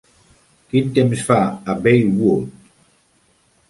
quin 0.71 0.89
temps 0.95 1.23
fa 1.29 1.39
a 1.75 1.79
Baywood. 1.87 2.69